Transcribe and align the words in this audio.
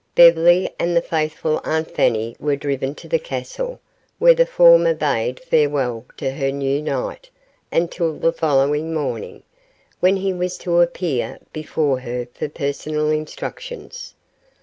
Beverly 0.15 0.67
and 0.79 0.97
the 0.97 1.01
faithful 1.03 1.61
Aunt 1.63 1.91
Fanny 1.91 2.35
were 2.39 2.55
driven 2.55 2.95
to 2.95 3.07
the 3.07 3.19
castle, 3.19 3.79
where 4.17 4.33
the 4.33 4.47
former 4.47 4.95
bade 4.95 5.39
farewell 5.41 6.05
to 6.17 6.31
her 6.31 6.51
new 6.51 6.81
knight 6.81 7.29
until 7.71 8.17
the 8.17 8.33
following 8.33 8.95
morning, 8.95 9.43
when 9.99 10.15
he 10.15 10.33
was 10.33 10.57
to 10.57 10.81
appear 10.81 11.37
before 11.53 11.99
her 11.99 12.27
for 12.33 12.49
personal 12.49 13.11
instructions. 13.11 14.15